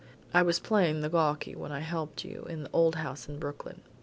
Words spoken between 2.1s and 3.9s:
you in the old house in Brooklyn.